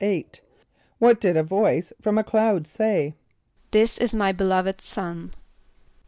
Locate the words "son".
4.81-5.29